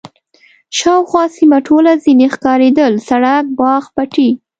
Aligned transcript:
شاوخوا 0.77 1.23
سیمه 1.37 1.59
ټوله 1.67 1.91
ځنې 2.03 2.27
ښکارېدل، 2.33 2.93
سړک، 3.07 3.45
باغ، 3.59 3.83
پټی. 3.95 4.29